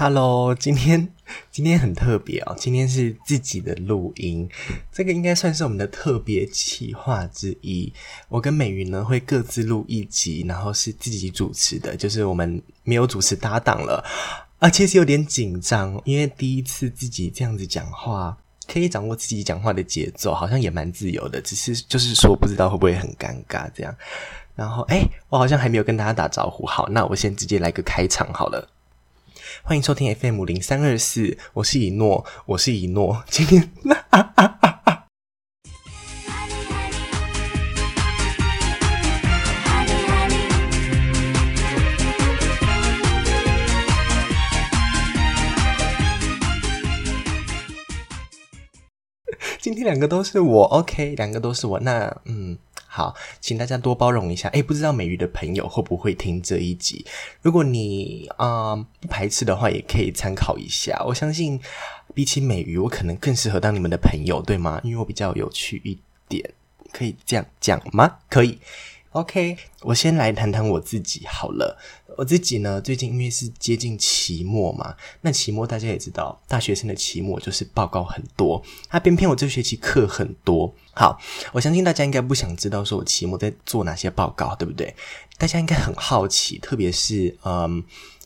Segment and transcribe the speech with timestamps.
[0.00, 1.08] Hello，今天
[1.50, 4.48] 今天很特别哦，今天是自己的录音，
[4.92, 7.92] 这个应该算是我们的特别企划之一。
[8.28, 14.04] 我跟美云呢会各自录一集，然后是自己主持的，就是我们没有主持搭档了。
[14.60, 18.38] 啊，其实有点紧张，因为第一次自己这样子讲话，
[18.72, 21.40] 可以掌握自己讲话的节奏，好像也蛮自由的。
[21.40, 23.92] 只是就是说，不知道会不会很尴尬这样。
[24.54, 26.64] 然后，诶，我好像还没有跟大家打招呼。
[26.64, 28.77] 好，那我先直接来个开场好了。
[29.62, 33.22] 欢迎收听 FM 零三二四，我是以诺，我是以诺。
[33.30, 33.70] 今天。
[34.10, 34.54] 啊啊
[49.60, 51.78] 今天两个都是我，OK，两个都是我。
[51.80, 52.56] 那嗯，
[52.98, 54.48] 好，请大家多包容一下。
[54.48, 57.06] 诶，不知道美瑜的朋友会不会听这一集？
[57.40, 61.00] 如果你啊、不排斥的话，也可以参考一下。
[61.06, 61.60] 我相信
[62.12, 64.80] 比起美瑜，我可能更适合当你们的朋友，对吗？
[64.82, 65.96] 因为我比较有趣一
[66.28, 66.52] 点，
[66.92, 68.16] 可以这样讲吗？
[68.28, 68.58] 可以。
[69.12, 71.78] OK，我先来谈谈我自己好了。
[72.18, 78.62] 我自己呢，最近因为是接近期末嘛，那期末大家也知道，大学生的期末就是报告很多。
[78.90, 80.74] 那偏偏我这学期课很多。
[80.92, 81.18] 好，
[81.52, 84.94] 我相信大家应该不想知道说我期末在做哪些报告，对不对？
[85.38, 87.82] 大家应该很好奇，特别是嗯，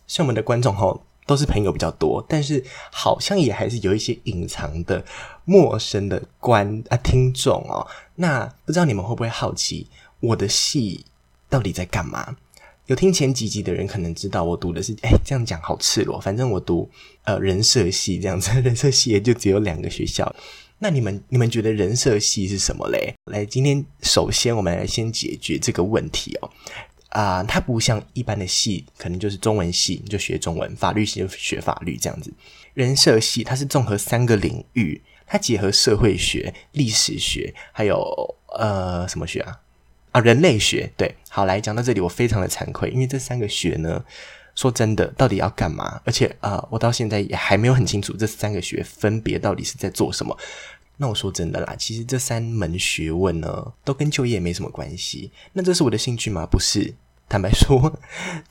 [0.09, 5.05] 像我们的观众吼，都是朋友比较多，但是好像也还是有一些隐藏的、
[5.45, 7.87] 陌生的观啊听众哦。
[8.17, 9.87] 那不知道你们会不会好奇？
[10.23, 11.05] 我的系
[11.51, 12.37] 到底在干嘛？
[12.87, 16.21] 有听前几集的人可能知道，我读的是哎，这样讲好赤裸。
[16.21, 16.89] 反正我读
[17.25, 20.33] 呃人社系这样子， 人社系也就只有两个学校。
[20.79, 23.15] 那你们你们觉得人社系是什么嘞？
[23.31, 26.51] 来，今天首先我们来先解决这个问题哦。
[27.11, 32.33] 啊、它不像一般的系，可能就是中文系你就学中文，法律系就学法律这样子。
[32.73, 38.03] 人社系它是综合三个领域，它结合社会学、历史学，还有
[38.57, 39.61] 呃什么学啊？
[40.13, 44.05] 啊，人类学对，好，来讲到这里，我非常的惭愧，因为这三个学呢，
[44.55, 46.01] 说真的，到底要干嘛？
[46.05, 50.37] 而且啊、我到现在也还没有很清楚这三个学分别到底是在做什么。
[50.99, 55.33] 那我说真的啦，其实这三门学问呢，都跟就业没什么关系。
[55.55, 56.47] 那这是我的兴趣吗？
[56.47, 56.95] 不是。
[57.33, 57.91] 坦白说，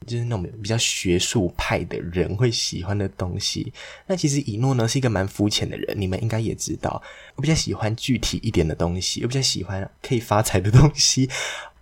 [0.08, 3.72] 就是那种比较学术派的人会喜欢的东西。
[4.08, 7.00] 那其实以诺呢是一个蛮肤浅的人，你们应该也知道。
[7.36, 11.30] 我比较喜欢具体一点的东西，我比较喜欢可以发财的东西。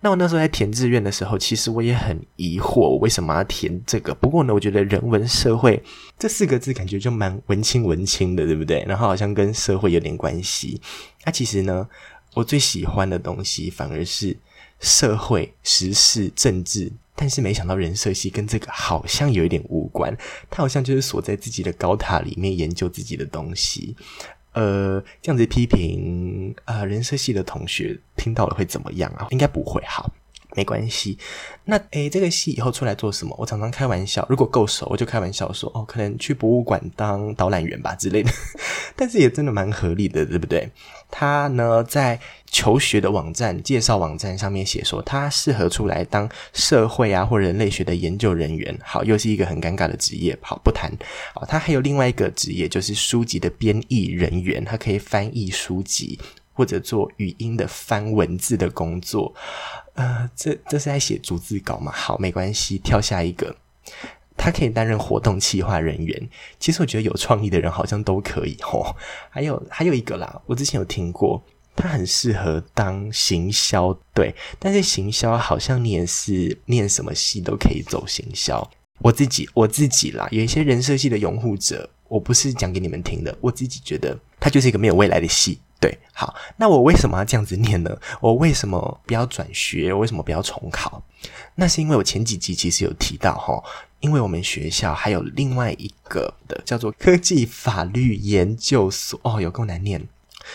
[0.02, 4.14] 那我那时候在填志愿的时候，其实我也很疑惑，我为什么要填这个？
[4.14, 5.82] 不过呢，我觉得人文社会
[6.18, 8.84] 这四个字感觉就蛮文青文青的，对不对？
[8.86, 10.78] 然后好像跟社会有点关系。
[11.24, 11.88] 那其实呢，
[12.34, 14.36] 我最喜欢的东西反而是。
[14.80, 20.16] 社会、时事、政治，但是没想到人设系跟这个好像有一点无关。
[20.50, 23.94] 他好像就是锁在自己的高塔里面研究自己的东西。
[24.52, 29.28] 呃，这样子批评啊、呃，人设系的同学听到了会怎么样啊？
[29.30, 30.04] 应该不会，哈，
[30.56, 31.18] 没关系。
[31.64, 33.34] 那诶，这个系以后出来做什么？
[33.38, 38.30] 我常常开玩笑，如果够熟，我就开玩笑说，哦，可能去博物馆当导览员吧之类的。
[38.96, 40.68] 但是也真的蛮合理的，对不对？
[41.10, 48.76] 他呢，在求学的网站介绍网站上面写说，他适合出来当社会啊或人类学的研究人员。
[48.82, 50.36] 好，又是一个很尴尬的职业。
[50.40, 50.90] 好，不谈。
[51.34, 56.18] 好，他还有另外一个职业，就是书籍的编译人员，他可以翻译书籍
[56.60, 59.34] 或者做语音的翻文字的工作。
[59.94, 61.90] 呃，这这是在写逐字稿嘛？
[61.90, 63.56] 好，没关系，跳下一个。
[64.36, 66.28] 他可以担任活动企划人员。
[66.58, 68.94] 其实我觉得有创意的人好像都可以吼。
[69.30, 71.42] 还有还有一个啦，我之前有听过，
[71.74, 74.34] 他很适合当行销，对。
[74.58, 78.70] 但是行销好像你也是念什么系都可以走行销。
[78.98, 85.58] 我自己我自己啦，有一些人设系的拥护者，我不是讲给你们听的，我自己觉得他就是一个没有未来的系。
[85.80, 87.96] 对，好，那我为什么要这样子念呢？
[88.20, 89.92] 我为什么不要转学？
[89.94, 91.02] 我为什么不要重考？
[91.54, 93.62] 那是因为我前几集其实有提到哈，
[94.00, 100.06] 因为我们学校还有另外一个的叫做科技法律研究所哦，有够难念。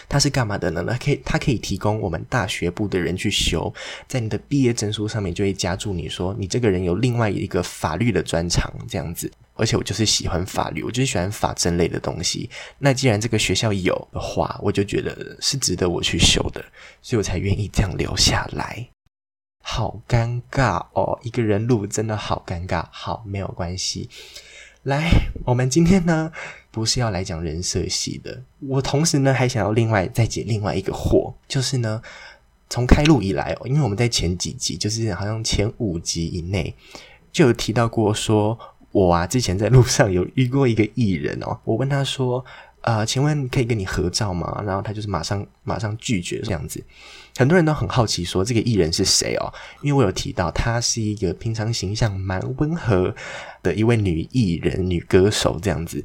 [0.07, 0.83] 它是干嘛的呢？
[0.87, 3.73] 它可以，它可以提供我们大学部的人去修，
[4.07, 9.31] 在你的毕业证书上面就会加注你说你这个人有另外一个法律的专长这样子。
[9.57, 12.49] 而且我就是喜欢法律，我就是喜欢法政类的东西。
[12.77, 16.61] 那既然这个学校有的话，我就觉得是值得我去修的，
[17.01, 18.85] 所以我才愿意这样留下来。
[19.63, 22.85] 好尴尬哦，一个人录真的好尴尬。
[22.91, 24.09] 好，没有关系。
[24.83, 25.09] 来，
[25.45, 26.31] 我们今天呢
[26.75, 32.01] 不是要来讲人设系的，我同时呢还想要另外再解另外一个惑，就是呢
[32.69, 36.75] 从开录以来哦，因为我们在前几集，就是好像前五集以内
[37.31, 38.59] 就有提到过说。
[38.91, 42.45] 我啊，之前在路上有遇过一个艺人哦，我问他说
[42.79, 46.81] ：“呃，请问可以跟你合照吗？”然后他就是马上马上拒绝这样子。
[47.35, 49.51] 很多人都很好奇说这个艺人是谁哦，
[49.81, 53.13] 因为我有提到她是一个平常形象蛮温和
[53.61, 56.01] 的一位女艺人、女歌手这样子。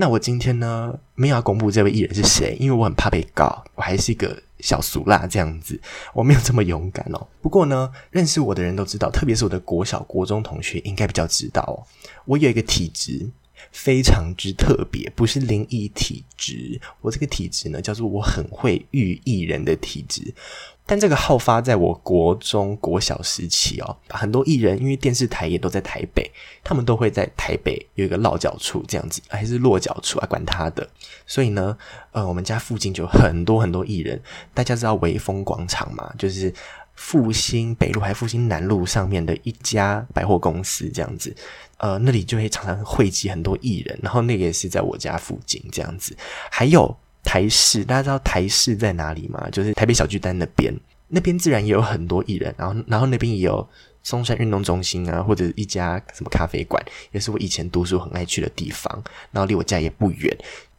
[0.00, 5.80] 那我今天呢，没有要公布这位艺人是谁，因为我很怕被告，我还是一个小俗辣这样子，
[6.14, 7.26] 我没有这么勇敢哦。
[7.42, 11.82] 不过呢，认识我的人都知道，特别是我的国小、国中同学，应该比较知道哦。
[12.26, 13.28] 我有一个体质
[13.72, 20.32] 非常之特别，不是灵异体质，我这个体质呢，叫做我很会遇艺人的体质。
[20.90, 26.30] 但这个好发在我国中、国小时期哦，很多艺人因为电视台也都在台北，
[26.64, 30.88] 他们都会在台北有一个落脚处这样子，还是落脚处啊，管他的。
[31.26, 31.76] 所以呢，
[32.12, 34.18] 呃，我们家附近就很多很多艺人，
[34.54, 36.50] 大家知道微风广场嘛，就是
[36.94, 41.36] 复兴北路还复兴南路上面的一家百货公司这样子，
[41.76, 46.16] 呃，那里就会常常汇集很多艺人，然后那个也是在我家附近这样子，
[46.50, 46.96] 还有。
[47.28, 49.46] 台视，大家知道台视在哪里吗？
[49.52, 50.72] 就是台北小巨蛋那边，
[51.08, 53.68] 那边自然也有很多艺人，然后，然后那边也有
[54.02, 56.82] 松山运动中心啊，或者一家什么咖啡馆，
[57.12, 60.34] 也是我以前读书很爱去的地方，然后离我家也不远。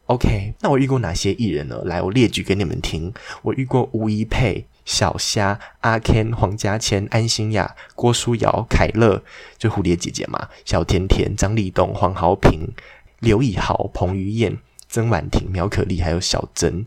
[0.06, 1.80] OK，那我遇过哪些艺人呢？
[1.84, 3.14] 来，我列举给你们听。
[3.42, 9.22] 我遇过吴怡佩、小虾、阿 Ken、黄家千、安心亚、郭书瑶、凯乐，
[9.56, 12.72] 就蝴蝶姐姐嘛，小甜甜、张立东、黄豪平、
[13.20, 14.58] 刘以豪、彭于晏。
[14.90, 16.84] 曾婉婷、苗可丽，还有小曾，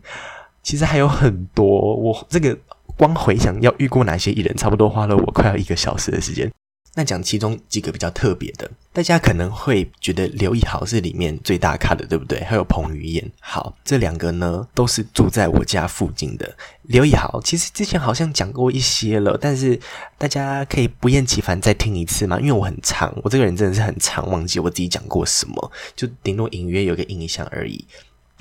[0.62, 1.96] 其实还有很多。
[1.96, 2.56] 我这个
[2.98, 6.52] 光回想要遇过哪些艺人，差不多花了我快要一个小时的时间。
[6.96, 12.40] 那讲其中几个比较特别的，大家可能会觉得刘以豪是里面最大咖的，对不对？
[12.44, 13.32] 还有彭于晏。
[13.40, 16.56] 好，这两个呢都是住在我家附近的。
[16.82, 19.76] 刘以豪其实之前好像讲过一些了，但是
[20.16, 22.38] 大家可以不厌其烦再听一次吗？
[22.38, 27.84] 因为我很长，我这个人真的是很常忘记我自己讲过什么，就顶多隐约有个印象而已。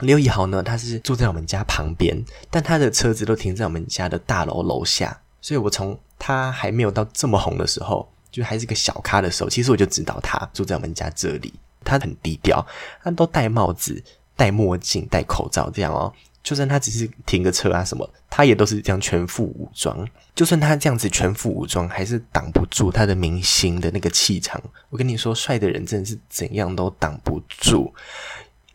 [0.02, 8.13] 刘以豪呢，他是住在我们家旁边，但他的车子都停在我们家的大楼楼下，所以我从他还没有到这么红的时候。
[8.34, 11.54] 就还是个小咖的时候，其实我就知道他住在我们家这里。
[11.86, 12.66] 他很低调，
[13.04, 14.02] 他都戴帽子、
[14.38, 16.12] 戴墨镜、戴口罩这样哦。
[16.42, 20.08] 就算他只是停个车啊什么，他也都是这样全副武装。
[20.34, 24.62] 就算他这样子全副武装，还是挡不住他的明星的那个气场。
[24.90, 27.94] 我跟你说，帅的人真的是怎样都挡不住。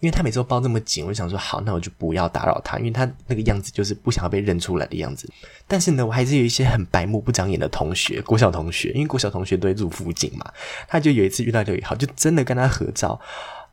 [0.00, 5.28] 因为他每次都包这么紧，我就想说好，那我就不要打扰他，因为他那个样子就是不想要被认出来的样子。
[5.66, 10.44] 但是呢，我还是有一些很白目不长眼的同学，国小同学，因为国小同学都会住附近嘛。
[10.86, 13.20] 他就有一次遇到刘宇豪，就真的跟他合照。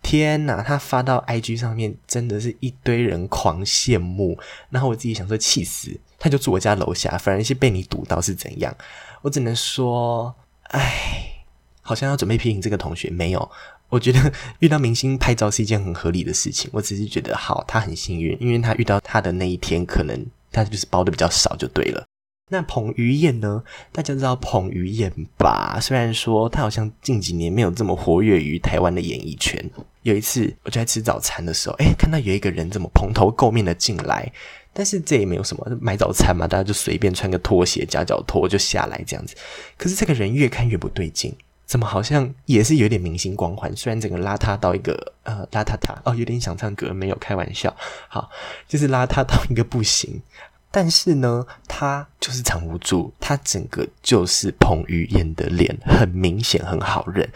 [0.01, 4.37] 天呐，他发到 IG 上面，真的是一堆人狂羡慕。
[4.69, 8.75] 然后我自己想说气死，他就住我家楼下，反而是被你堵到是怎样？
[9.21, 10.35] 我只能说，
[10.69, 11.43] 唉，
[11.81, 13.51] 好像要准备批评这个同学，没有。
[13.95, 16.69] 我觉得遇到明星拍照是一件很合理的事情。
[16.73, 22.05] 我只是觉得好，他很幸运，因为他遇到他的那一天，可能他就是包的比较少，就对了。
[22.51, 23.63] 那彭于晏呢？
[23.93, 25.79] 大家知道彭于晏吧？
[25.81, 29.63] 虽然说他好像近几年没有这么活跃于台湾的演艺圈。
[30.01, 34.29] 有一次我就在吃早餐的时候，诶，看到有一个人这么蓬头垢面的进来，
[34.73, 39.33] 但是这也没有什么，买早餐嘛，大家就随便穿个拖鞋、夹脚拖就下来这样子。
[39.77, 41.33] 可是这个人越看越不对劲。
[41.65, 43.75] 怎么好像也是有点明星光环？
[43.75, 47.75] 虽然整个邋遢到一个呃邋遢遢哦，有点想唱歌，没有开玩笑。
[48.07, 48.29] 好，
[48.67, 50.21] 就是邋遢到一个不行。
[50.69, 57.27] 但是呢，他就是藏不住，他整个就是彭于晏的脸，很明显，很好认。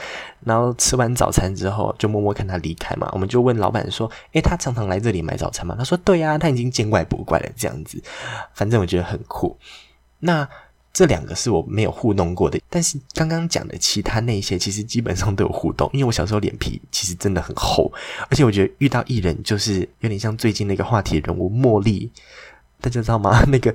[0.46, 3.10] 然后吃完早餐之后，就默默看他离开嘛。
[3.14, 8.04] 我们就问老板说：“诶，他常常来这里买早餐吗？”他说：“对呀，他已经见怪不怪了。”这样子，
[8.54, 9.58] 反正我觉得很酷。
[10.20, 10.48] 那。
[11.00, 15.90] 这两个是我没有互动过的，但是刚刚讲的其他那些，其实基本上都有互动。
[15.94, 17.90] 因为我小时候脸皮其实真的很厚，
[18.30, 22.12] 而且我觉得遇到艺人就是有点像最近那个话题人物茉莉，
[22.82, 23.42] 大家知道吗？
[23.48, 23.74] 那个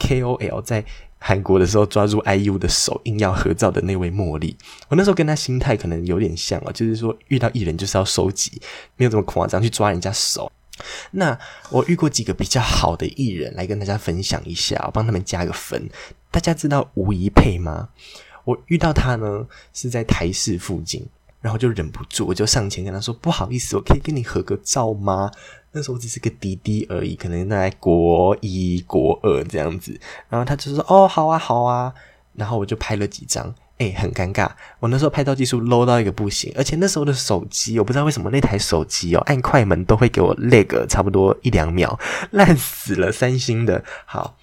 [0.00, 0.84] KOL 在
[1.20, 4.56] 韩国的时候抓住 IU 的手硬要合照的那位茉莉，
[4.88, 8.60] 我那时候跟他心态可能有点像啊，就是说遇到艺人就是要收集，
[8.96, 10.50] 没有这么夸张去抓人家手。
[11.12, 11.38] 那
[11.70, 15.88] 我遇过几个比较好的艺人来跟大家分享一下，我帮他们加个分。
[16.30, 17.88] 大家知道吴怡佩吗？
[18.44, 21.06] 我遇到他呢是在台视附近，
[21.40, 25.30] 然后就忍不住，我就上前跟他说：“不好意思，我可以跟你合个照吗？”
[25.72, 29.98] 那时候我只是个弟弟而已，可能在国一、国二这样子。
[30.28, 31.94] 然后他就说：“哦，好啊，好啊。”
[32.34, 33.54] 然后我就拍了几张。
[33.78, 41.98] 哎，很尴尬，我那时候拍照技术 low 到一个不行，而且那时候的手机，我不知道为什么那台手机哦，按快门都会给我 lag 差不多一两秒，
[42.30, 43.10] 烂死了。
[43.10, 44.36] 三星的，好，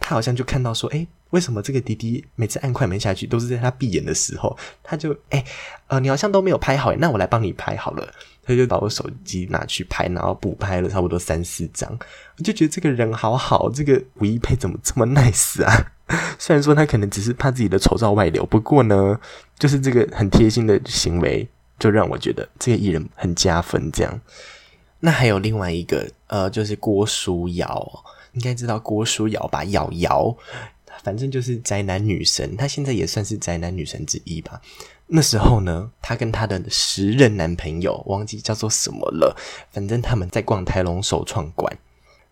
[0.00, 4.58] 他好像就看到说，哎，为什么这个滴滴每次按快门下去都是在他闭眼的时候？
[4.82, 5.44] 他就哎，
[5.86, 8.12] 呃，你好像都没有拍好，那我来帮你拍好了。
[8.44, 11.88] 他就把我手机拿去拍，然后补拍了差不多三四张。
[12.36, 15.92] 我就觉得这个人好好，这个吴一佩怎么这么 nice 啊？
[16.38, 19.18] 虽然说他可能只是怕自己的丑照外流，不过呢，
[19.58, 23.90] 就是这个很贴心的行为，就让我觉得这个艺人很加分。
[23.92, 24.20] 这样，
[25.00, 29.64] 那还有另外一个，呃，就是郭书瑶，应该知道郭书瑶吧？
[29.64, 30.36] 瑶瑶。
[31.02, 34.60] 反正就是宅男女神，她现在也算是宅男女神之一吧。
[35.06, 39.34] 那时候呢，她跟她的时任男朋友忘记叫做什么了，
[39.72, 41.76] 反正他们在逛台龙首创馆，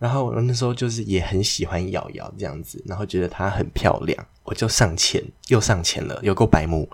[0.01, 6.89] 然后我那时候就是也很喜欢瑶瑶这样子，然后觉得她很漂亮，我就上前又上前了，有够白目，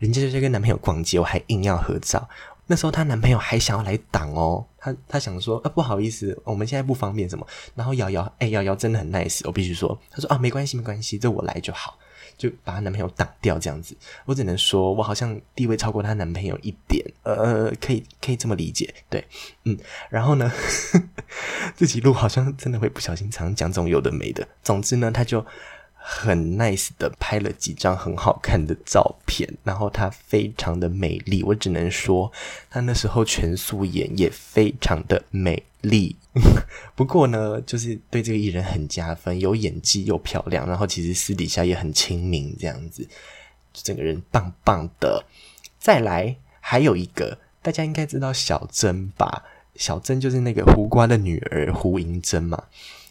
[0.00, 2.28] 人家就在跟男朋友逛街，我还硬要合照。
[2.66, 7.46] 那时候她男朋友还想要来挡哦，他他想说啊，不好意思，我们现在不方便什么。
[7.74, 11.98] 然后瑶瑶，哎，瑶瑶真的很 nice，我必须说，他说啊，没关系没关系，这我来就好，
[12.40, 13.94] 就把她男朋友挡掉这样子。
[14.24, 19.22] 我只能说我好像地位超过她男朋友一点，呃，可以可以这么理解，对，
[19.64, 19.78] 嗯。
[20.08, 20.50] 然后呢，
[21.76, 24.48] 这几路好像真的会不小心常讲这种有的没的。
[24.62, 25.44] 总之呢，他就。
[26.02, 32.32] 很 nice 的拍了几张很好看的照片，然后她非常的美丽，我只能说
[32.70, 36.16] 她那时候全素颜也非常的美丽。
[36.94, 43.06] 不过呢，就是对这个艺人很加分，有演技又漂亮，然后其实私底下也很亲民，这样子，
[43.72, 45.24] 整个人棒棒的。
[45.78, 49.44] 再来还有一个，大家应该知道小珍吧？
[49.74, 52.64] 小珍就是那个胡瓜的女儿胡银珍嘛。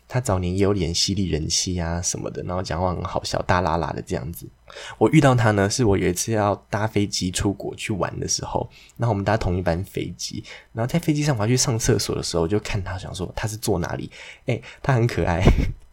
[0.10, 4.50] 他早年也有演犀利人妻啊什么的，然后讲话很好笑，大喇喇的这样子。
[4.98, 14.10] 我遇到他呢，是我有一次要搭飞机出国去玩的时候，然后我们搭同一班飞机，然后在飞机上我要去上厕所的时候，我就看他，想说他是坐哪里？
[14.48, 15.42] 诶，他很可爱。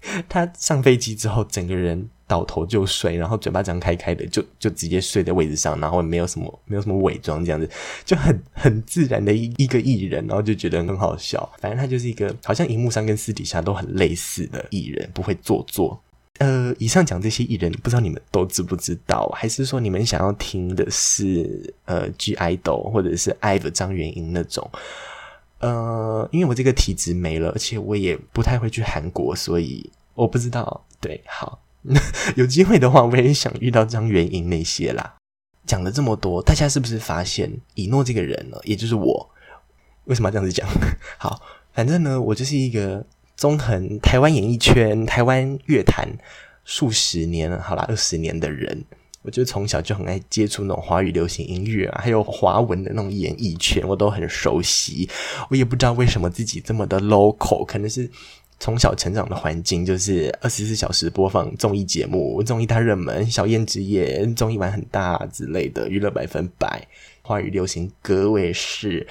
[0.29, 7.69] 他上飞机之后，整个人倒头就睡，然后嘴巴张开开的，就就直接睡在位置上，然后没有什么没有什么伪装，这样子
[8.05, 11.49] 就很很自然的一一个艺人，然后就觉得很好笑。
[11.59, 16.01] 反正他就是一个好像荧幕上跟私底下都很类似的艺人，不会做作。
[16.39, 24.71] 呃，以上讲这些艺人，不知道你们都知不知道，还是说你们想要听的是呃 (G)I-DLE 或者是 IVE 张元英那种？
[25.59, 30.85] 呃，因为我这个体质没了，而且我也不太会去韩国，所以我不知道。
[31.01, 31.61] 对，好，
[32.37, 35.15] 有机会的话，我也想遇到张元英那些啦。
[35.67, 38.59] 讲了这么多，大家是不是发现以诺这个人呢？
[38.65, 39.31] 也就是我，
[40.05, 40.69] 为什么要这样子讲？
[41.19, 41.41] 好，
[41.73, 43.05] 反正呢，我就是一个
[43.37, 46.09] 纵横台湾演艺圈、台湾乐坛
[46.65, 48.85] 数十年，好啦，二十年的人。
[49.27, 55.11] 我就从小就很爱接触那种华语流行音乐啊，还有华文的那种演艺圈，我都很熟悉。
[55.51, 58.09] 我也不知道为什么自己这么的 local，可能是
[58.61, 66.87] 从小成长的环境就是二十四小时播放综艺节目，综艺大热门、小燕之夜、综艺玩很大之类的娱乐百分百，
[67.23, 69.05] 华语流行歌我也是。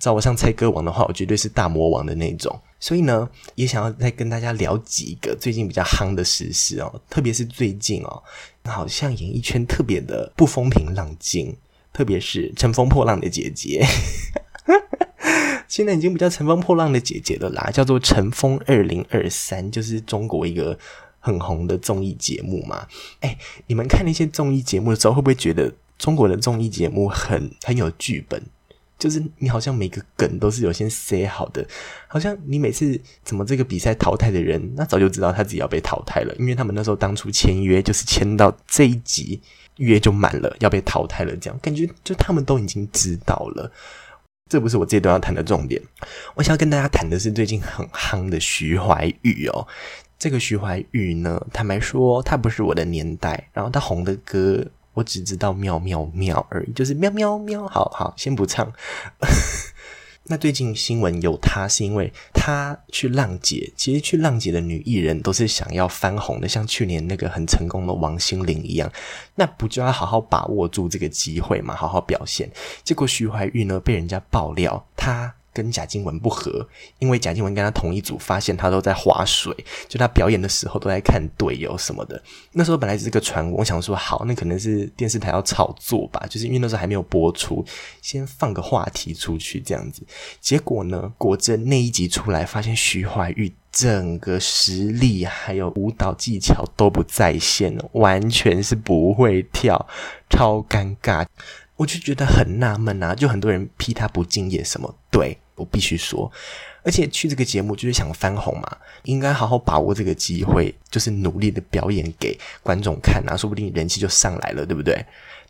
[0.00, 2.56] 照我上猜歌王的话，我绝对是大魔王的那种。
[2.80, 8.22] 所以呢，也想要再跟大家聊几个最近比较夯的时事哦，特别是最近哦，
[8.64, 11.56] 好像演艺圈特别的不风平浪静，
[11.92, 13.84] 特别是乘风破浪的姐姐，
[15.66, 20.78] 现在已经不叫乘风破浪的姐姐了啦，叫做乘风二零二三，就是中国一个
[21.18, 22.86] 很红的综艺节目嘛。
[23.20, 28.40] 哎，你们看那些综艺节目的时候，会不会觉得中国的综艺节目很很有剧本？
[28.98, 31.64] 就是你好像每个梗都是有先塞好的，
[32.08, 39.40] 好像你每次怎么这个比赛淘汰的人，那早就知道他自己要被淘汰了，因为他们那时候当初签约就是签到这一集
[39.76, 43.70] 约就满了，要被淘汰了，这样感觉就他们都已经知道了。
[44.50, 45.80] 这不是我这段要谈的重点，
[46.34, 49.64] 我想要跟大家谈的是最近很夯的徐怀钰哦。
[50.18, 54.66] 这个徐怀钰呢，坦白说他不是我的年代，然后他红的歌。
[54.98, 57.68] 我只知道喵喵喵而已，就是喵喵喵。
[57.68, 58.72] 好好，先不唱。
[60.30, 63.72] 那最近新闻有他，是因为他去浪姐。
[63.76, 68.90] 其实去浪姐的女艺人都是想要翻红的，像去年那个很成功的王心凌一样。
[69.36, 72.50] 那不就要好好把握住这个机会嘛，好好表现。
[72.82, 75.32] 结果徐怀钰呢，被人家爆料她。
[75.58, 76.64] 跟贾静雯不合，
[77.00, 79.52] 因为贾静雯跟他同一组，发现他都在划水，
[79.88, 82.22] 就他表演的时候都在看队友什么的。
[82.52, 87.64] 那时候本来是个传闻，我想说好，那可能是电视台要炒作吧，就是因为那时候还没有播出，
[88.00, 90.06] 先放个话题出去这样子。
[90.40, 99.88] 结果呢，果真那一集出来，发现徐怀钰整个实力还有舞蹈技巧都不在线，完全是不会跳，
[100.30, 101.26] 超尴尬。
[101.76, 105.38] 我就觉得很纳闷啊，就很多人批他不敬业什么，对。
[105.58, 106.30] 我必须说，
[106.82, 115.04] 而且去这个节目就是想翻红嘛，应该好好把握这个机会，就是努力的表演给观众看啊，说不定人气就上来了，对不对？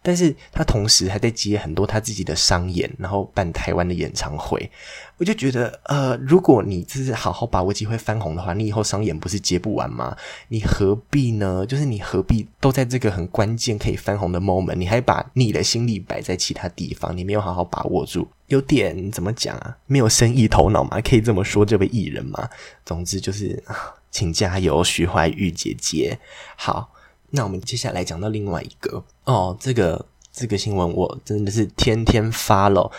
[0.08, 4.70] 但是他同时还在接很多他自己的商演，然后办台湾的演唱会。
[5.18, 10.16] 我就觉得，呃，如果你只是好好把握机会翻红的话，你以后商演不是接不完吗？
[10.48, 11.66] 你何必呢？
[11.66, 19.76] 就是你何必都在这个很关键可以翻红的 moment，你还把你的心力摆在其他地方，你没有好好把握住，有点怎么讲啊？
[19.84, 20.98] 没有生意头脑嘛？
[21.02, 22.48] 可以这么说这位艺人嘛？
[22.86, 23.62] 总之就是，
[24.10, 26.18] 请加油，徐怀钰姐姐。
[26.56, 26.94] 好。
[27.30, 32.90] 那我们接下来讲到另外一个哦，这个这个新闻我真的是天天 follow。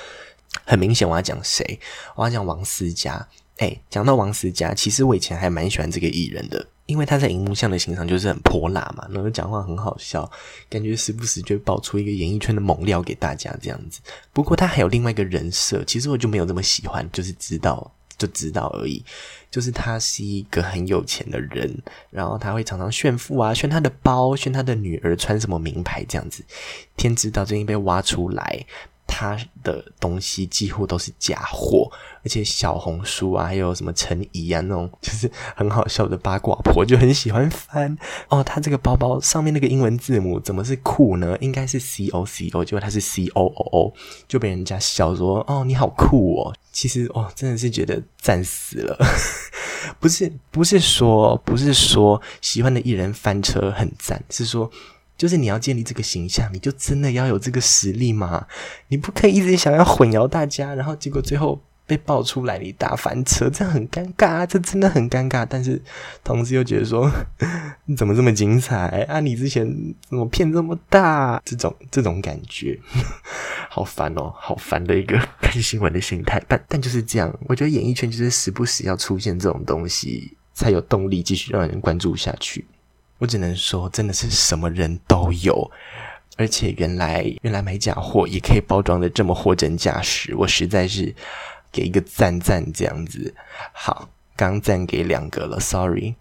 [0.66, 1.80] 很明显我要讲谁？
[2.16, 3.28] 我要讲王思佳。
[3.58, 10.30] 哎，讲到王思佳，其实我以前还蛮喜欢这个艺人的，因为他在荧幕上的形象就是很泼辣嘛，然后讲话很好笑，
[10.70, 14.00] 感觉时不时就会爆出一个演艺圈的猛料给大家这样子。
[14.32, 17.92] 不过他还有另外一个人设，其实我就没有这么喜欢，就是知道。
[18.20, 19.04] 就知道而已，
[19.50, 26.44] 就是他是一个很有钱的人，然后他会常常炫富啊，炫他的包，炫他的女儿穿什么名牌这样子。
[26.96, 28.66] 天知道最近被挖出来。
[29.20, 31.92] 他的东西几乎都是假货，
[32.24, 37.98] 而且小红书啊，还有什么陈怡啊那种，就是很好笑的八卦婆就很喜欢翻
[38.30, 38.42] 哦。
[38.42, 41.38] 他这个包包上面那个英文字母怎么是酷呢？
[41.42, 43.94] 应该是 C O C O，结果他是 C O O O，
[44.26, 46.56] 就被人家笑说哦，你好酷哦。
[46.72, 48.98] 其实哦，真的是觉得赞死了。
[50.00, 54.72] 不是不是说不是说喜欢的艺人翻车很赞，是说。
[55.20, 58.48] 就是你要建立这个形象，你就真的要有这个实力吗？
[58.88, 64.46] 你不可以一直想要混淆大家，然后结果最后被爆出来你大翻车，这样很尴尬啊！
[64.46, 65.46] 这真的很尴尬。
[65.48, 65.82] 但是
[66.24, 67.12] 同时又觉得说，
[67.84, 69.20] 你 怎么这么精彩啊？
[69.20, 69.68] 你之前
[70.08, 71.42] 怎么骗这么大？
[71.44, 72.80] 这种这种感觉，
[73.70, 76.42] 好烦哦，好烦的一个 看新闻的心态。
[76.48, 82.66] 但但就是这样，我觉得演艺圈就是时不时要出现这种东西，才有动力继续让人关注下去。
[83.20, 85.70] 我只能说，真的是什么人都有，
[86.38, 91.14] 而且原来原来买假货也可以包装得这么货真价实，我实在是
[91.72, 93.36] 给一个赞赞这样子。
[93.74, 96.16] 好，刚赞给两个了，sorry。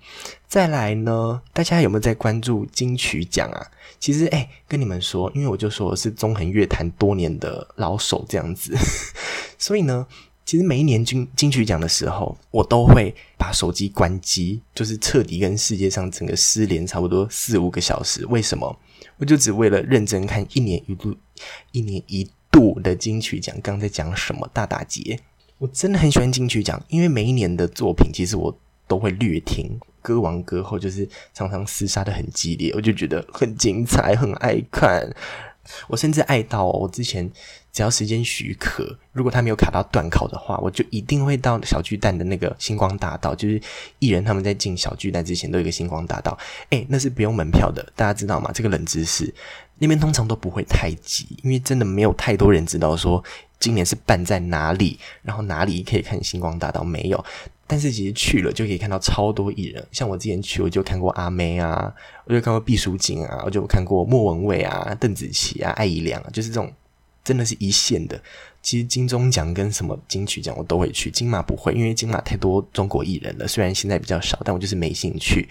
[0.49, 3.67] 再来呢，大家有没有在关注金曲奖啊？
[4.01, 8.77] 其实，哎，跟你们说，因为我就说我是纵横乐坛多年的老手这样子，
[9.57, 10.07] 所以呢。
[10.49, 18.25] 其实每一年金金曲奖的时候，我都会把手机关机，就是彻底跟世界上整个失联，差不多四五个小时。
[18.29, 18.75] 为什么？
[19.19, 21.15] 我就只为了认真看一年一度、
[21.73, 25.21] 一年一度的金曲奖，刚在讲什么大打劫。
[25.59, 35.15] 我真的很喜欢金曲奖，因为每一年的作品，其实我都会略听，歌王歌后就是常常厮杀得很激烈，我就觉得很精彩，很爱看。
[35.89, 37.31] 我甚至爱到我之前。
[37.79, 43.37] 只要时间许可，如果他没有卡到断考的话，我就一定会到小巨蛋的那个星光大道。
[43.37, 43.63] 就是
[44.01, 46.37] 艺人他们在进小巨蛋之前都有一个星光大道，
[46.71, 48.51] 诶，那是不用门票的，大家知道吗？
[48.53, 49.33] 这个冷知识，
[49.79, 53.23] 那边通常都不会太挤，因为真的没有太多人知道说
[53.61, 57.25] 今年是办在哪里，然后哪里可以看星光大道没有。
[57.69, 66.69] 但是其实去了就可以看到超多艺人，像我之前去我就看过阿妹啊，我就看过毕书尽啊，我就看过莫文蔚啊、邓紫棋啊、艾怡良啊，就是这种。
[67.29, 68.19] 真的是一线的。
[68.63, 73.47] 其实金钟奖跟什么金曲奖我都会去，金马不会，因为金马太多中国艺人了。
[73.47, 75.47] 虽然现在比较少，但我就是没兴趣。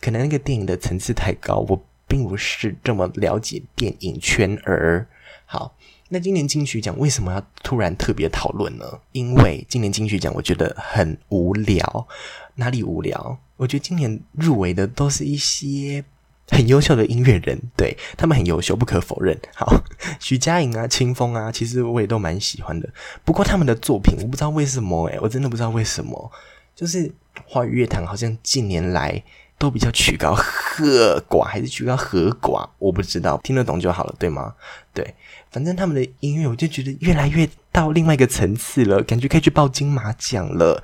[0.00, 5.06] 可能那个电影的层次太高，我并不是这么了解电影圈儿。
[5.46, 5.76] 好，
[6.08, 8.84] 那今年金曲奖为什么要突然特别讨论呢？
[9.12, 12.08] 因为今年金曲奖我觉得很无聊。
[12.56, 13.38] 哪里无聊？
[13.56, 16.04] 我觉得今年入围的都是一些。
[16.48, 19.38] 很优秀的音乐人，对，他们很优秀，不可否认。
[19.54, 19.82] 好，
[20.20, 22.88] 徐佳莹啊，清风啊，其实我也都蛮喜欢的。
[23.24, 26.30] 不过他们的作品，我不知道为什么，诶，我真的不知道为什么，
[26.74, 27.10] 就是
[27.46, 29.22] 华语乐坛好像近年来
[29.58, 34.54] 都比较曲高和寡，还是曲高和寡，我不知道，听得懂就好了，对吗？
[34.92, 35.14] 对，
[35.50, 40.82] 反正他们的音乐，我就觉得越来越到另外一个层次了，感觉可以去报金马奖了，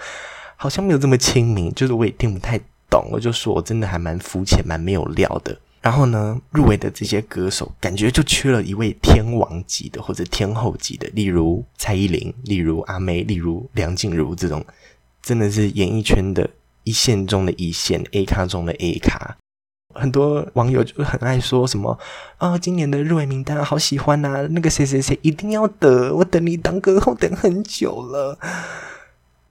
[0.56, 2.58] 好像没有这么亲民，就是我也听不太。
[2.90, 5.56] 懂，我就说我真的还蛮肤浅，蛮没有料的。
[5.80, 14.62] 然后呢，入围的这些歌手，感觉就缺了一位天王级的或者天后级的，例如蔡依林，例如阿妹，例如梁静茹这种，
[15.22, 16.50] 真的是演艺圈的
[16.84, 19.38] 一线中的一线，A 咖中的 A 咖。
[19.94, 21.98] 很多网友就很爱说什么
[22.36, 28.38] 啊、今年的入围名单好喜欢呐，那个谁谁谁一定要得，我等你当歌后等很久了。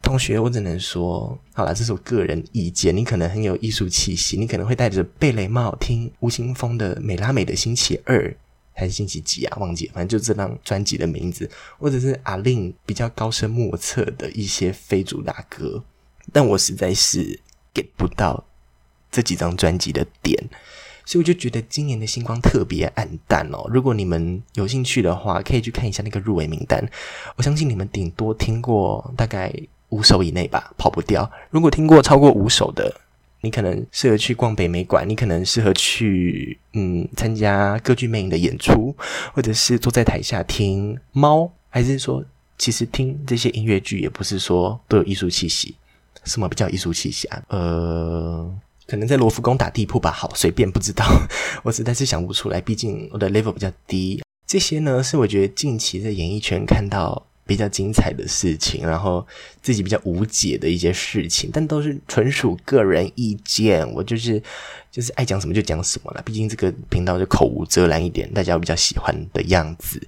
[0.10, 2.98] 同学，我只能说，好了，这是我个人意见。
[2.98, 8.28] 你可能很有艺术气息，你可能会戴着贝雷帽听吴青峰的《美拉美的星期二》，
[8.74, 9.56] 还是星期几啊？
[9.60, 15.84] 忘记，反正就这张专辑的名字，或者是阿令比较高深莫测的一些非主打歌，
[16.34, 17.40] 但我实在是
[17.72, 18.44] get 不到
[19.12, 20.44] 这几张专辑的点，
[21.06, 23.70] 所以我就觉得今年的星光特别黯淡哦。
[23.70, 26.84] 如果你们有兴趣的话，可以去看一下那个入围名单，
[27.36, 29.54] 我相信你们顶多听过大概
[29.90, 31.30] 五首以内吧，跑不掉。
[31.50, 32.94] 如果听过超过五首的，
[33.42, 38.96] 你可能适合去逛北美馆，你可能适合去嗯参加歌剧魅影的演出，
[39.34, 42.24] 或者是坐在台下听猫，还是说
[42.58, 45.76] 其实听这些音乐剧也不是说都有艺术气息？
[46.26, 47.42] 什么比较艺术气息啊？
[47.48, 48.54] 呃，
[48.86, 50.12] 可能在罗浮宫打地铺吧。
[50.12, 51.06] 好，随便不知道，
[51.64, 54.22] 我实在是想不出来，毕竟我的 level 比较低。
[54.46, 57.26] 这些呢是我觉得近期在演艺圈看到。
[57.50, 59.26] 比较精彩的事情，然后
[59.64, 63.92] 自己比较无解的一些事情，但都是纯属个人意见。
[63.94, 64.42] 我就是
[64.92, 70.00] 就是爱讲什么就讲什么了，毕竟这个频道就口无遮拦一点，大家比较喜欢的样子。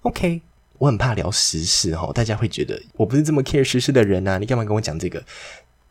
[0.00, 0.40] OK，
[0.78, 5.22] 我很怕聊时事哈，大家会觉得我不是这么 care 时事的人啊，你干嘛跟我讲这个？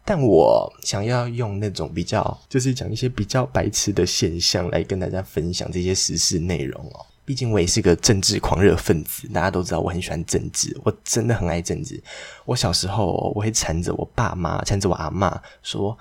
[0.03, 7.05] 但我想要用那种比较，就是讲一些比较白痴的现象来跟大家分享这些时事内容哦。
[7.27, 12.01] 毕竟我也是个政治狂热分子，大家都知道我很喜欢政治，我真的很爱政治。
[12.45, 15.97] 我小时候我会缠着我爸妈，缠着我阿妈说：“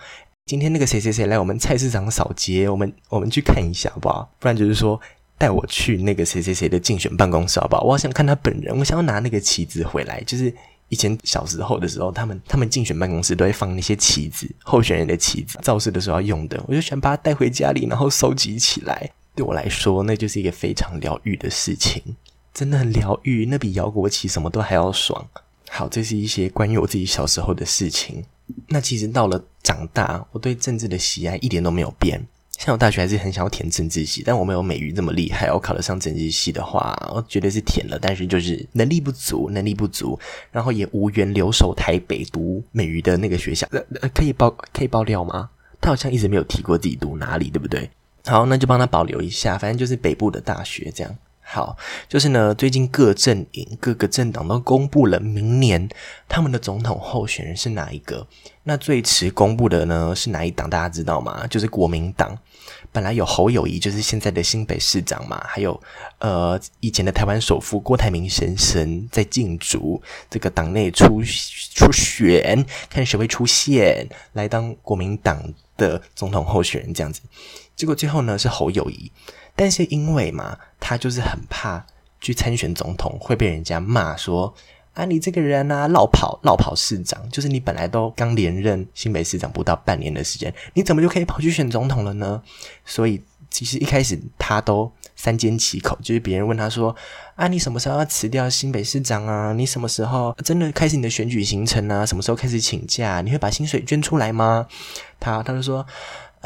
[0.47, 4.31] 今天那个谁谁谁来我们菜市场扫街，我们我们去看一下好不好？
[4.39, 5.01] 不然就是说
[5.37, 7.83] 带我去那个谁谁谁的竞选办公室好不好？
[7.83, 10.23] 我好想看他本人，我想要拿那个旗子回来。
[10.23, 10.55] 就是
[10.91, 22.03] 以前小时候的时候，他们他们竞选办公室都会放那些旗子，候选人的旗子，造势的时候要用的，我就想把它带回家里，然后收集起来。”对我来说，那就是一个非常疗愈的事情，
[22.55, 25.25] 真的很疗愈，那比摇国旗什么都还要爽。
[25.69, 28.25] 好，这是一些关于我自己小时候的事情。
[28.69, 32.27] 那其实到了长大，我对政治的喜爱一点都没有变。
[32.57, 35.53] 像我大学还是很想要填政治系，但我没有美瑜这么厉害。
[35.53, 37.99] 我考得上政治系的话，我绝对是填了。
[38.01, 40.19] 但是就是能力不足，能力不足，
[40.51, 43.69] 然后也无缘留守台北读美瑜的那个学校。
[43.73, 45.51] 呃呃，可以爆可以爆料吗？
[45.83, 47.91] 他好像一直没有提过自己读哪里，对不对？
[48.27, 51.17] 好，那就帮他保留一下，反正就是北部的大学这样。
[51.49, 51.77] 好，
[52.09, 55.89] 就是呢，最近各阵营、各个政党都公布了明年
[56.29, 58.27] 他们的总统候选人是哪一个。
[58.65, 60.69] 那最迟公布的呢是哪一党？
[60.69, 61.47] 大家知道吗？
[61.47, 62.37] 就是国民党。
[62.91, 65.81] 本来有侯友宜，就是现在的新北市长嘛，还有
[66.19, 75.41] 呃以前的台湾首富郭台铭先生在竞逐这个党内初初选，看谁会出现来当国民党
[75.77, 77.21] 的总统候选人这样子。
[77.77, 79.13] 结果最后呢是侯友宜，
[79.55, 81.85] 但是因为嘛，他就是很怕
[82.21, 84.53] 去参选总统会被人家骂说
[84.95, 92.43] 啊，你这个人啊，落跑落跑市长，就是你本来都刚连任新北市长不到半年的时间，你怎么就可以跑去选总统了呢？
[92.87, 96.97] 所以其实一开始他都三缄其口，就是别人问他说
[97.35, 99.53] 啊，你什么时候要辞掉新北市长啊？
[99.53, 102.07] 你什么时候真的开始你的选举行程啊？
[102.07, 103.21] 什么时候开始请假？
[103.21, 104.67] 你会把薪水捐出来吗？
[105.21, 105.87] 他他就说。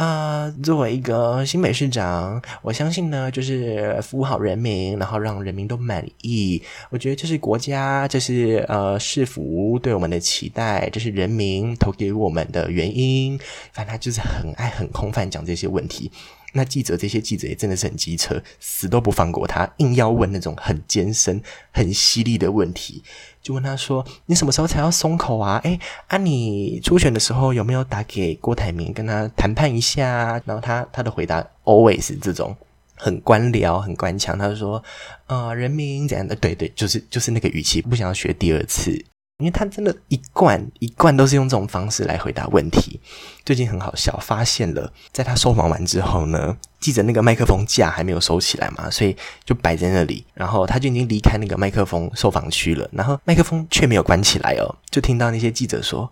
[0.01, 6.63] 啊、作为一个新北市长，我相信呢，就是服务好人民，然后让人民都满意。
[6.89, 13.39] 我觉得这是国家，这是呃市府对我们的期待，这是人民投给我们的原因。
[13.73, 16.11] 反正他就是很爱很空泛讲这些问题。
[16.53, 21.41] 那记者这些记者也真的是很机车，死都不放过他，硬要问那种很艰深、
[21.73, 23.03] 很犀利的问题。
[23.43, 25.59] 就问他说：“你什么时候才要松口啊？
[25.65, 32.55] 诶，啊，你初选的时候有没有打给郭台铭跟他谈判一下？”然后他他的回答 always 这种
[32.97, 34.39] 很官僚、很官腔。
[34.39, 34.83] 他就说
[35.27, 36.37] ：“呃，人民怎样的？
[36.37, 39.03] 对对，就是就是那个语气，不想要学第二次。”
[39.41, 43.01] 因为他真的，一贯一贯都是用这种方式来回答问题。
[43.45, 50.25] 最近很好笑，发现了，在他受访完之后呢，记者那个麦克风架还没有收起来嘛，所以就摆在那里。
[50.35, 56.11] 然后他就已经离开那个麦克风受访区了，然后麦克风却没有关起来哦，就听到那些记者说：“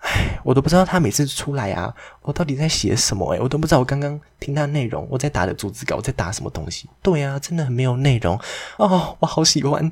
[0.00, 1.92] 唉，我都不知道他每次出来啊，
[2.26, 3.32] 我到底在写什么？
[3.32, 6.88] 诶，我都不知道我刚刚听他的内容，我在打的组织稿，我在打什么东西？
[7.00, 8.38] 对啊，真的很没有内容
[8.76, 9.90] 哦，我好喜欢，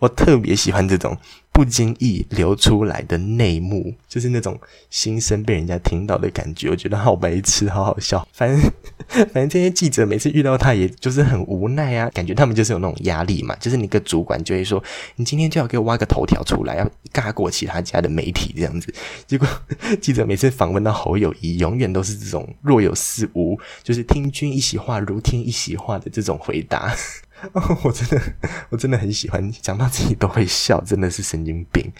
[0.00, 1.16] 我特别喜欢这种。”
[1.52, 8.26] 不经意流出来的内幕，就是那种心声被人家听到的感觉，我觉得好白痴，好好笑。
[8.32, 8.72] 反正
[9.08, 13.54] 反正这些记者每次遇到他，也就是很无奈啊，感觉他们就是有那种压力嘛。
[13.56, 14.82] 就是你个主管就会说，
[15.16, 18.94] 你今天就要给我挖个头条出来，要尬过其他家的媒体这样子。
[19.26, 19.46] 结果
[20.00, 26.92] 记者每次访问到侯友谊，永远都是这种若有似无，就是听君一席话，如听一席话的这种回答。
[27.84, 28.20] 我真的，
[28.68, 31.90] 我真的很喜欢，讲到自己都会笑，真的是神经病。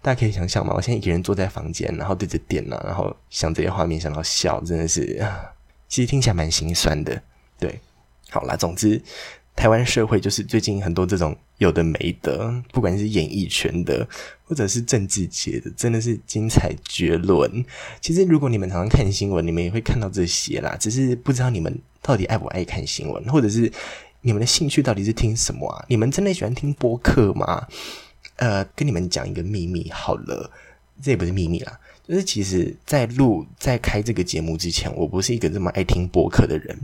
[0.00, 0.72] 大家可以想象吗？
[0.76, 5.20] 我现在一个人坐在房间，然后对着电脑，然后想这些画面，想到笑，真的是，
[5.88, 7.20] 其实听起来蛮心酸的。
[7.58, 7.80] 对，
[8.30, 9.02] 好啦，总之
[9.56, 14.06] 台湾社会就是最近很多这种有的没的，不管是演艺圈的
[14.44, 17.64] 或者是政治界的，真的是精彩绝伦。
[18.00, 23.72] 其实如果你们常常看新闻，你们也会看到这些啦，只是不知道你们到底爱不爱看新闻，或者是
[24.22, 25.84] 你们的兴趣到底是听什么啊？
[25.88, 27.66] 你们真的喜欢听播客吗？
[28.36, 30.50] 呃，跟你们讲一个秘密好了，
[31.00, 36.76] 这也不是秘密啦，就是其实在录在开这个节目之前，我不是一个这么爱听播客的人。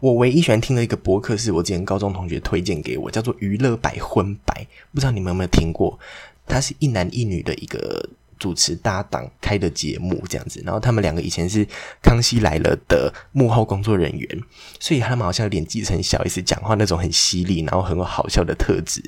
[0.00, 5.98] 我唯一喜欢听的一个博客是我之前高中同学推荐给我，叫做《娱乐百分百》，不知道你们有没有听过？
[6.46, 8.08] 它是一男一女的一个。
[8.44, 11.64] 主持搭档开的节目这样子，然后他们两个以前是
[12.02, 14.42] 《康熙来了》的幕后工作人员，
[14.78, 19.02] 所以他们好像有点继承小 S 讲话那种很犀利，然后很有好笑的特质。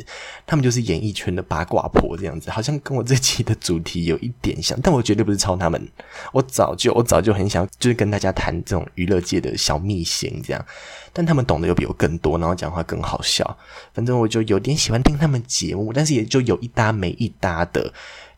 [0.47, 5.87] 他们就是演艺圈的八卦婆这样子，好像跟我这期的主题有一点像，但我绝对不是抄他们。
[6.33, 10.65] 我早就我早就很想就是跟大家谈这种娱乐界的小秘辛这样，
[11.13, 13.59] 但他们懂得又比我更多，然后讲话更好笑。
[13.93, 17.93] 反正我就有点喜欢听他们节目，但是也就有一搭没一搭的。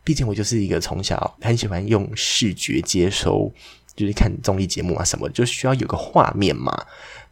[0.09, 3.53] 毕竟我就是一个从小很喜欢用视觉接收，
[3.95, 6.75] 就是看综艺节目啊什么，就需要有个画面嘛。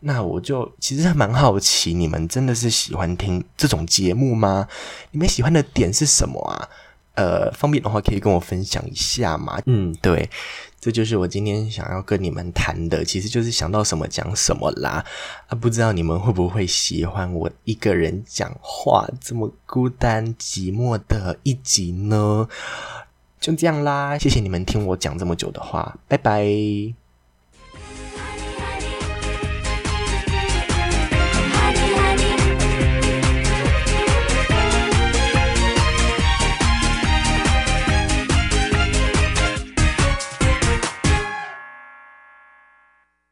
[0.00, 4.68] 那我就其实还蛮好奇，你们真的是喜欢听这种节目吗？
[5.10, 6.68] 你们喜欢的点是什么啊？
[7.14, 9.58] 呃，方便的话可以跟我分享一下嘛？
[9.64, 10.28] 嗯，对。
[10.87, 15.05] 这就是我今天想要跟你们谈的，其实就是想到什么讲什么啦。
[15.49, 22.49] 啊，不知道你们会不会喜欢我一个人讲话这么孤单寂寞的一集呢？
[23.40, 27.06] 就这样啦，谢谢你们听我讲这么久的话，拜拜。